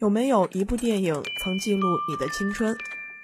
[0.00, 2.76] 有没有一部电影曾记录你的青春，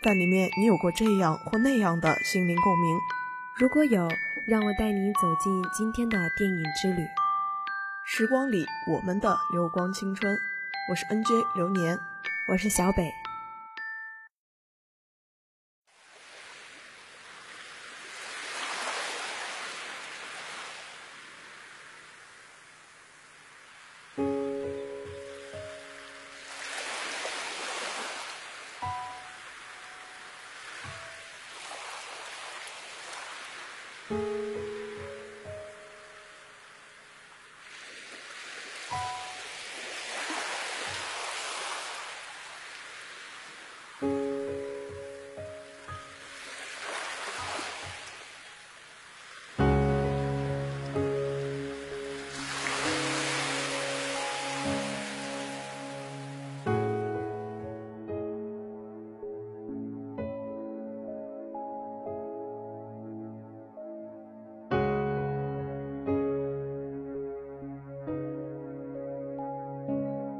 [0.03, 2.98] 在里面你有过这样或那样的心灵共鸣？
[3.57, 4.09] 如果有，
[4.45, 7.07] 让我带你走进今天的电影之旅。
[8.05, 10.37] 时光里，我们的流光青春。
[10.91, 11.96] 我是 NJ 流年，
[12.48, 13.23] 我是小北。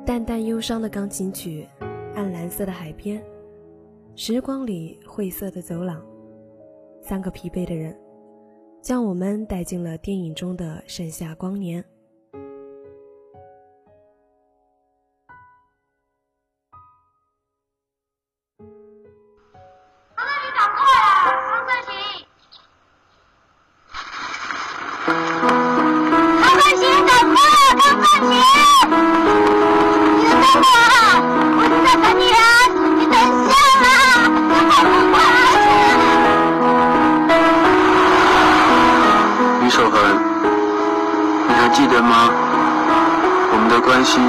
[0.07, 1.67] 淡淡忧伤的钢琴曲，
[2.15, 3.25] 暗蓝色的海边，
[4.15, 6.05] 时光里晦涩的走廊，
[7.01, 7.99] 三个疲惫的人，
[8.83, 11.83] 将我们带进了电影中的盛夏光年。
[44.05, 44.21] 系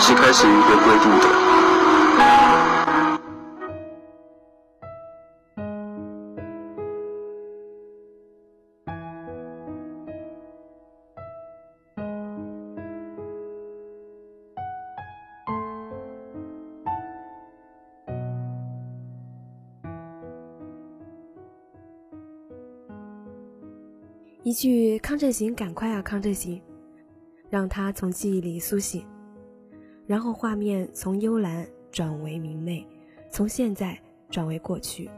[0.00, 1.44] 是开始一个规定的。
[24.42, 26.60] 一句“康振行，赶快啊，康振行”。
[27.50, 29.06] 让他从记忆里苏醒，
[30.06, 32.86] 然后画面从幽蓝转为明媚，
[33.30, 35.10] 从现在转为过去。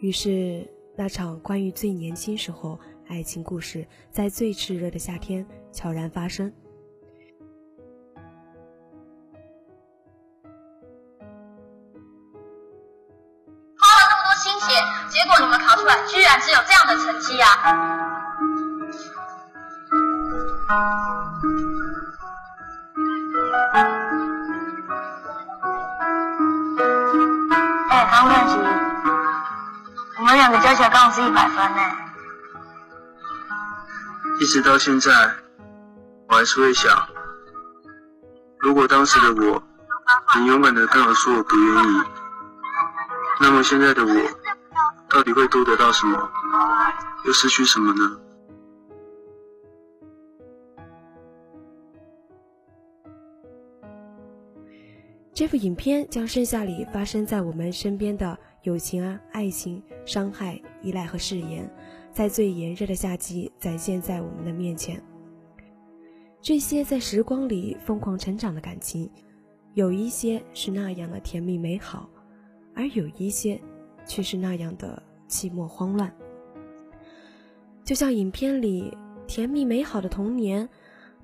[0.00, 2.78] 于是，那场关于最年轻时候
[3.08, 6.52] 爱情故事，在最炽热的夏天悄然发生。
[13.78, 14.74] 花了那么多心血，
[15.08, 18.23] 结果你们考出来居然只有这样的成绩啊！
[20.66, 20.74] 哎，
[28.10, 28.56] 康振奇，
[30.18, 31.82] 我们两个加起来刚好是一百分呢。
[34.40, 35.34] 一直到现在，
[36.28, 37.08] 我还是会想，
[38.60, 39.62] 如果当时的我
[40.26, 42.02] 很勇敢的跟我说我不愿意，
[43.40, 44.30] 那么现在的我
[45.10, 46.30] 到底会多得到什么，
[47.24, 48.16] 又失去什么呢？
[55.34, 61.68] 这部影片将盛夏里发生在我们身边的友情啊、爱情、伤害、依赖和誓言，
[62.12, 65.02] 在最炎热的夏季展现在我们的面前。
[66.40, 69.10] 这些在时光里疯狂成长的感情，
[69.72, 72.08] 有一些是那样的甜蜜美好，
[72.72, 73.60] 而有一些
[74.06, 76.14] 却是那样的寂寞慌乱。
[77.82, 78.96] 就像影片里
[79.26, 80.68] 甜蜜美好的童年，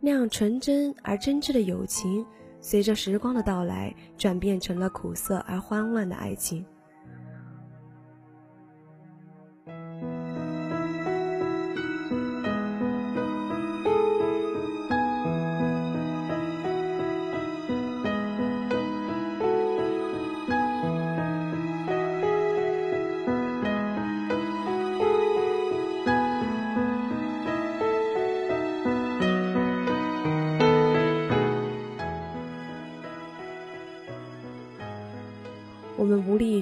[0.00, 2.26] 那样纯真而真挚的友情。
[2.60, 6.64] 随着时光的到来，转变成了苦涩而欢乱的爱情。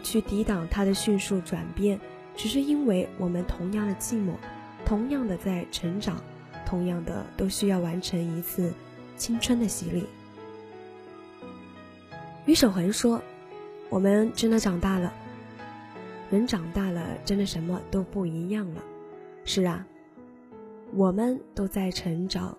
[0.00, 1.98] 去抵挡它的迅速转变，
[2.36, 4.32] 只是因为我们同样的寂寞，
[4.84, 6.22] 同样的在成长，
[6.64, 8.72] 同样的都需要完成一次
[9.16, 10.06] 青春的洗礼。
[12.46, 13.20] 于守恒说
[13.90, 15.12] ：“我们真的长大了，
[16.30, 18.82] 人长大了，真的什么都不一样了。”
[19.44, 19.86] 是啊，
[20.92, 22.56] 我们都在成长。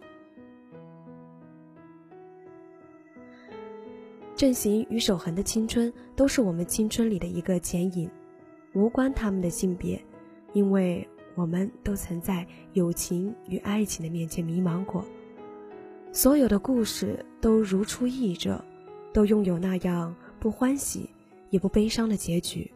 [4.40, 8.10] 阵型与守恒的青春都是我们青春里的一个剪影，
[8.72, 10.02] 无关他们的性别，
[10.54, 11.06] 因为
[11.36, 15.04] 我们都曾在友情与爱情的面前迷茫过。
[16.14, 18.64] 所有的故事都如出一辙，
[19.12, 21.10] 都拥有那样不欢喜
[21.50, 22.72] 也不悲伤的结局。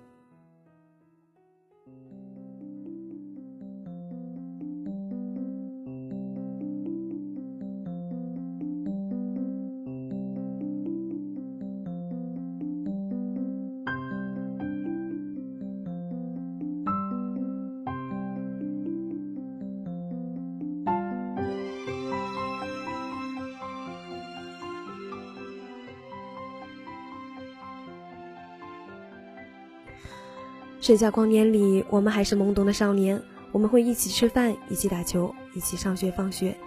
[30.84, 33.18] 剩下光年里，我们还是懵懂的少年。
[33.54, 36.58] 我们会一起吃饭，一起打球，一起上学放学，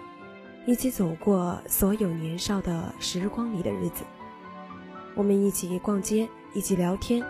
[0.64, 4.04] 一起走过所有年少的时光里的日子。
[5.14, 7.22] 我们一起逛街，一起聊天，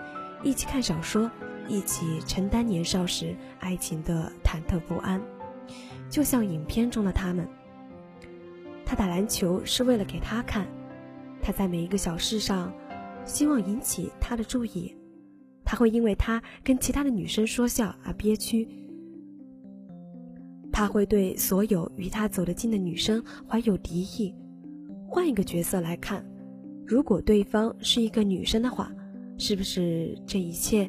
[0.45, 1.29] 一起看小说，
[1.67, 5.21] 一起承担年少时爱情的忐忑不安。
[6.09, 7.49] 就像影片中的他们，
[8.85, 10.65] 他打篮球是为了给他看，
[11.43, 12.73] 他在每一个小事上
[13.25, 14.95] 希望引起他的注意。
[15.67, 18.67] 他会因为他跟其他的女生说笑而憋屈，
[20.73, 24.33] 他会对所有与他走得近的女生怀有敌意。
[25.09, 26.25] 换一个角色来看，
[26.87, 28.93] 如果对方是一个女生的话，
[29.39, 30.89] 是不是这一切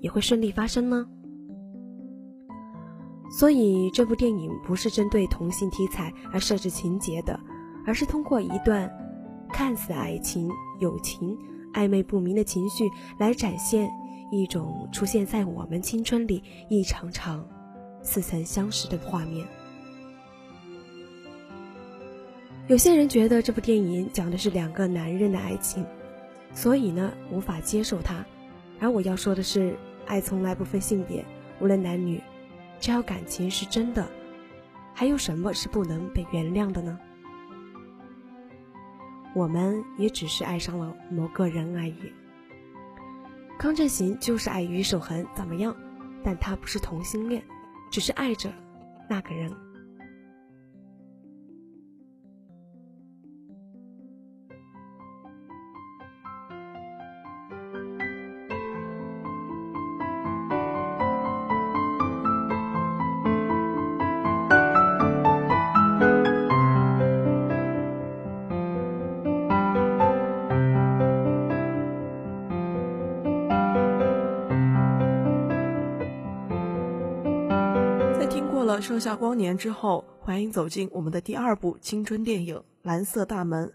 [0.00, 1.06] 也会顺利发生呢？
[3.30, 7.38] 所以这部电影不是针对同性题材而设置情节的，
[7.86, 8.90] 而是通过一段
[9.52, 10.50] 看似爱情、
[10.80, 11.36] 友情、
[11.74, 12.88] 暧昧不明的情绪
[13.20, 13.88] 来展现。
[14.30, 17.46] 一种出现在我们青春里一场场
[18.02, 19.46] 似曾相识的画面。
[22.68, 25.86] 有些人觉得这部电影讲的是两个男人的爱情，
[26.52, 28.24] 所以呢无法接受它。
[28.80, 29.76] 而我要说的是，
[30.06, 31.24] 爱从来不分性别，
[31.60, 32.20] 无论男女，
[32.80, 34.06] 只要感情是真的，
[34.92, 36.98] 还有什么是不能被原谅的呢？
[39.34, 42.12] 我们也只是爱上了某个人而已。
[43.58, 45.74] 康振行就是爱于守恒，怎么样？
[46.22, 47.42] 但他不是同性恋，
[47.90, 48.52] 只是爱着
[49.08, 49.50] 那个人。
[78.80, 83.68] 盛夏光年之后，欢迎走进我们的第二部青春电影《蓝色大门》。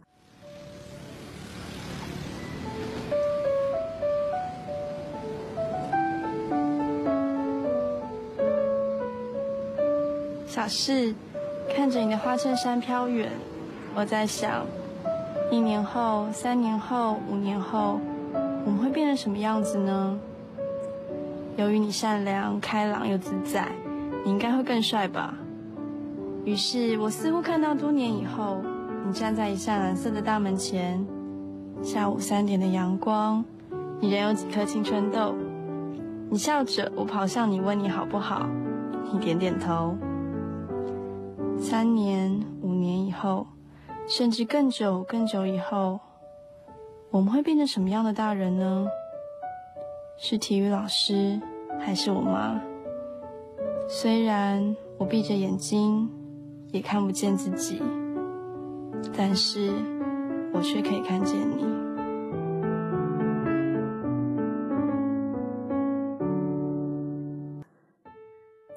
[10.48, 11.15] 小事，
[11.74, 13.31] 看着你的花衬衫飘远，
[13.95, 14.65] 我在想，
[15.50, 18.00] 一年后、三年后、五年后，
[18.65, 20.19] 我们会变成什么样子呢？
[21.57, 23.68] 由于你善良、开朗又自在。
[24.23, 25.35] 你应该会更帅吧。
[26.44, 28.62] 于是我似乎看到多年以后，
[29.06, 31.06] 你站在一扇蓝色的大门前，
[31.83, 33.43] 下午三点的阳光，
[34.00, 35.36] 你仍有几颗青春痘。
[36.29, 38.48] 你笑着，我跑向你问你好不好，
[39.12, 39.95] 你点点头。
[41.60, 43.45] 三年、五年以后，
[44.07, 46.00] 甚至更久、更久以后，
[47.12, 48.88] 我们会变成什么样的大人呢？
[50.17, 51.39] 是体育老师，
[51.79, 52.60] 还是我妈？
[53.93, 56.10] 虽然我闭着眼睛，
[56.69, 57.81] 也看不见自己，
[59.17, 59.74] 但是
[60.53, 61.65] 我却可以看见你。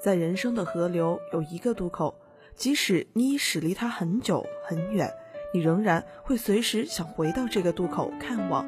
[0.02, 2.12] 在人生的河流有一个渡口，
[2.56, 5.08] 即使你已驶离它很久很远，
[5.54, 8.66] 你仍然会随时想回到这个渡口看望，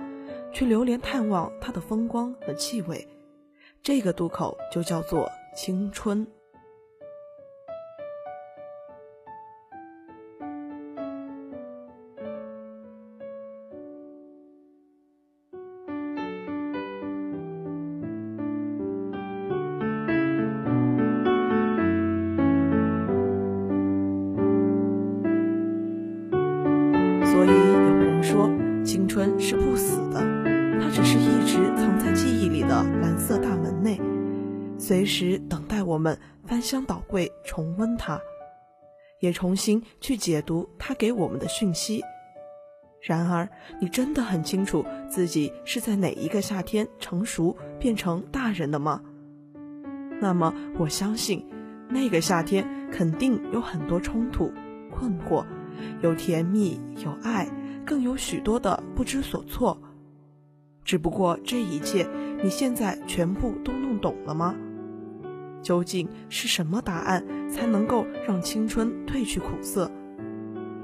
[0.52, 3.04] 去流连探望它的风光和气味。
[3.82, 6.24] 这个渡口就叫做青春。
[34.86, 38.20] 随时等待我们翻箱倒柜重温它，
[39.18, 42.00] 也重新去解读它给我们的讯息。
[43.02, 43.48] 然而，
[43.80, 49.02] 你真的很清楚自己是在哪一个夏天成熟变成大人的吗？
[50.20, 51.44] 那么，我相信，
[51.88, 54.52] 那个夏天肯定有很多冲突、
[54.88, 55.44] 困惑，
[56.00, 57.48] 有甜蜜，有爱，
[57.84, 59.76] 更有许多的不知所措。
[60.84, 62.06] 只不过，这一切
[62.40, 64.54] 你现在全部都弄懂了吗？
[65.66, 69.90] 究竟是什么答案才能够让青春褪去苦涩？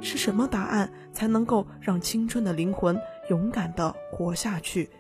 [0.00, 4.90] 是什么答案才能够让青春的灵魂勇敢的活下去，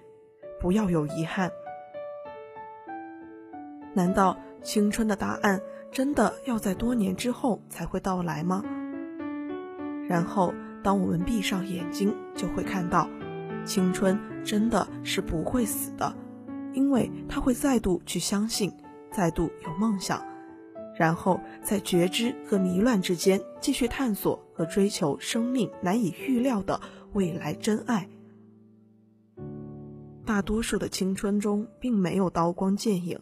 [0.60, 1.50] 不要有遗憾？
[3.92, 5.60] 难道青春的答案
[5.90, 8.62] 真的要在多年之后才会到来吗？
[10.08, 13.08] 然后，当我们闭上眼睛，就会看到，
[13.64, 16.14] 青春真的是不会死的，
[16.72, 18.72] 因为它会再度去相信，
[19.12, 20.26] 再度有梦想。
[20.96, 26.80] 然后在觉知和迷乱之间继续探索和追求生命难以预料的
[27.14, 28.08] 未来真爱。
[30.24, 33.18] 大多数的青春中并没有刀光剑影，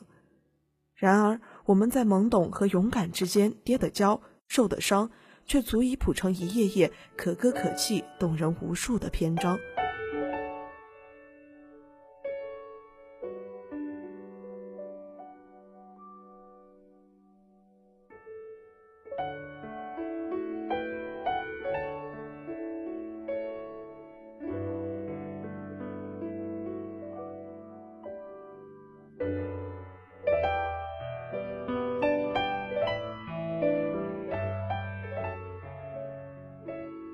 [0.95, 5.11] 然而我们在懵懂和勇敢之间跌的跤、受的伤，
[5.47, 9.59] 却足以谱成一页页可歌可泣、动人无数的篇章。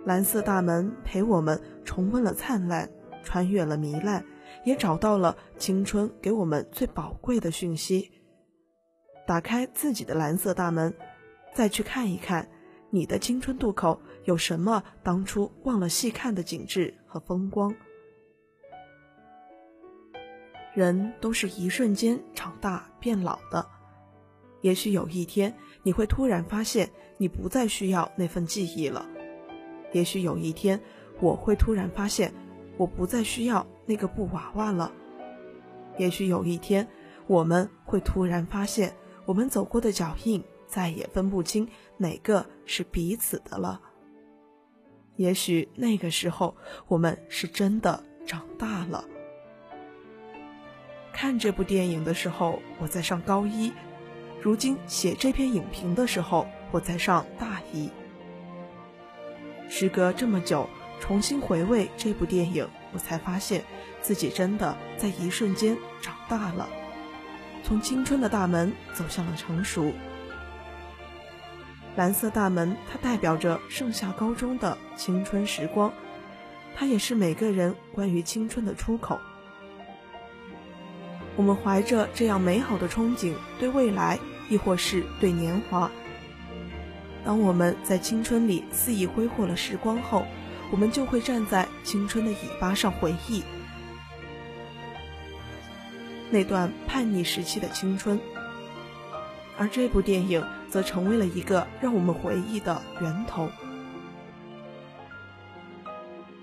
[0.07, 2.89] 蓝色大门陪我们重温了灿烂，
[3.25, 4.25] 穿越了糜烂，
[4.65, 8.13] 也找到了青春给我们最宝贵的讯息。
[9.27, 10.95] 打开自己的蓝色大门，
[11.53, 12.49] 再去看一看
[12.89, 17.75] 你的青春渡口有什么当初忘了细看的景致和风光。
[20.73, 23.67] 人都是一瞬间长大变老的，
[24.61, 29.05] 也许有一天你会突然发现，你不再需要那份记忆了。
[29.97, 30.79] 也许有一天，
[31.21, 32.31] 我会突然发现，
[32.77, 34.93] 我不再需要那个布娃娃了。
[35.97, 36.87] 也许有一天，
[37.27, 43.81] 我们会突然发现，我们走过的脚印再也分不清哪个是彼此的了。
[45.15, 46.55] 也许那个时候，
[46.89, 49.03] 我们是真的长大了。
[51.11, 53.73] 看这部电影的时候，我在上高一；
[54.43, 57.91] 如今写这篇影评的时候，我在上大一。
[59.79, 60.67] 时隔这么久，
[61.01, 63.63] 重新回味这部电影，我才发现
[64.01, 66.67] 自己真的在一瞬间长大了，
[67.63, 69.93] 从青春的大门走向了成熟。
[71.95, 75.93] 蓝色大门，它代表着盛夏高中的青春时光，
[76.75, 79.21] 它也是每个人关于青春的出口。
[81.37, 84.19] 我们怀着这样美好的憧憬，对未来，
[84.49, 85.91] 亦或是对年华。
[87.27, 90.25] 当我们在青春里肆意挥霍了时光后，
[90.71, 93.43] 我们就会站在青春的尾巴上回忆
[96.31, 98.21] 那段叛逆时期的青春，
[99.59, 103.49] 而这部电影则成为了一个让我们回忆的源头。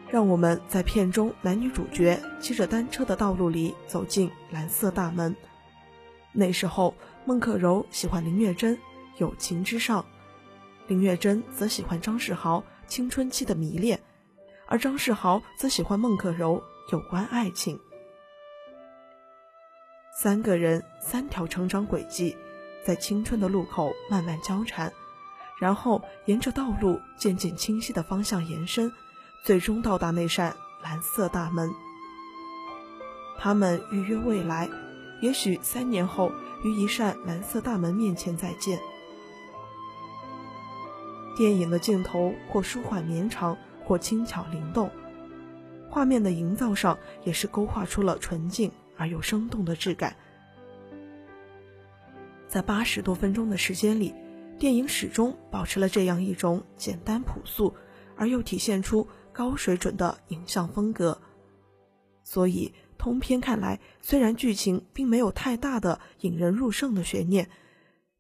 [0.10, 5.34] 让我们在片中男女主角骑着单车的道路里走进蓝色大门。
[6.34, 6.94] 那时候，
[7.26, 8.78] 孟可柔喜欢林月珍，
[9.18, 10.06] 友情之上。
[10.88, 13.98] 林月珍则喜欢张世豪，青春期的迷恋；
[14.68, 16.62] 而张世豪则喜欢孟可柔，
[16.92, 17.80] 有关爱情。
[20.22, 22.36] 三个人，三条成长轨迹，
[22.86, 24.92] 在青春的路口慢慢交缠，
[25.60, 28.92] 然后沿着道路渐渐清晰的方向延伸，
[29.44, 31.72] 最终到达那扇蓝色大门。
[33.40, 34.70] 他们预约未来，
[35.22, 36.32] 也许三年后
[36.64, 38.78] 于一扇蓝色大门面前再见。
[41.36, 44.90] 电影的镜头或舒缓绵长，或轻巧灵动，
[45.90, 50.16] 画面的营造上也是勾画出了纯净而又生动的质感。
[52.48, 54.14] 在八十多分钟的时间里，
[54.60, 57.74] 电影始终保持了这样一种简单朴素
[58.16, 61.20] 而又体现出高水准的影像风格。
[62.24, 67.50] 所以，通篇看来，虽然剧情并没有太大的引人入胜的悬念，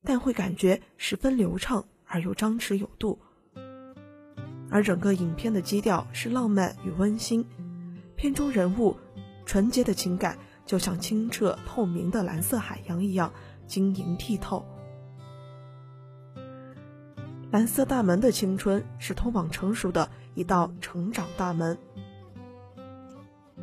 [0.03, 1.86] 但会感觉十分流畅。
[2.13, 3.17] 而又张弛有度，
[4.70, 7.43] 而整个影片的基调是浪漫与温馨，
[8.15, 8.96] 片中人物
[9.48, 13.34] 纯洁的情感就像清澈透明的蓝色海洋一样
[13.65, 14.63] 晶莹剔透。
[17.50, 21.75] 蓝色大门的青春是通往成熟的一道成长大门，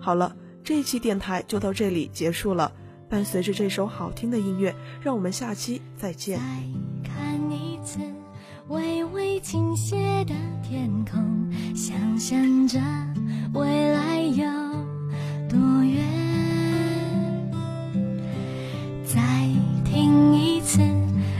[0.00, 2.72] 好了，这一期电台就到这里结束了。
[3.08, 6.89] 伴随着这首好听的音乐，让我们下期再见。
[9.50, 11.20] 倾斜的天空，
[11.74, 12.78] 想象着
[13.52, 14.44] 未来有
[15.48, 16.04] 多远。
[19.04, 19.18] 再
[19.84, 20.78] 听一次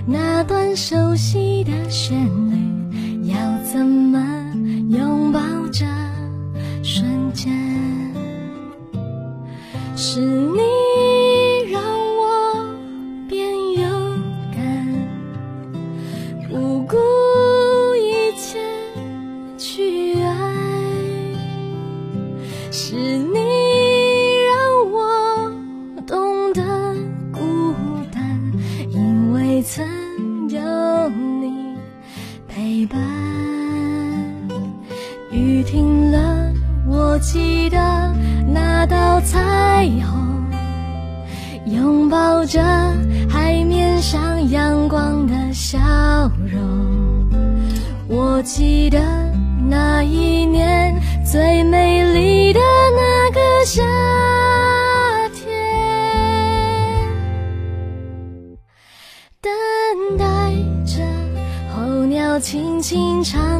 [0.04, 2.18] 那段熟悉的旋
[2.50, 4.09] 律，要怎么
[39.80, 40.44] 彩虹，
[41.64, 42.62] 拥抱着
[43.30, 45.78] 海面上阳光的笑
[46.52, 46.60] 容。
[48.06, 49.00] 我记得
[49.70, 50.94] 那一年
[51.24, 52.60] 最美丽的
[52.94, 53.82] 那个夏
[55.32, 55.48] 天，
[59.40, 59.50] 等
[60.18, 60.52] 待
[60.84, 61.02] 着
[61.74, 63.59] 候鸟轻轻唱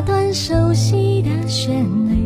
[0.00, 2.17] 那段熟悉的旋律，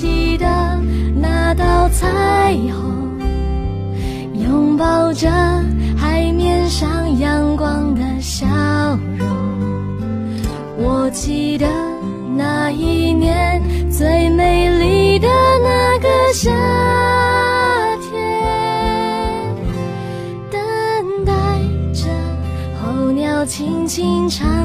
[0.00, 0.46] 记得
[1.16, 3.18] 那道彩虹，
[4.32, 5.28] 拥抱着
[5.96, 8.46] 海面上阳光的笑
[9.18, 9.26] 容。
[10.76, 11.66] 我记得
[12.36, 15.26] 那一年最美丽的
[15.64, 16.48] 那个夏
[18.00, 18.14] 天，
[20.48, 21.32] 等待
[21.92, 22.04] 着
[22.80, 24.57] 候鸟轻轻唱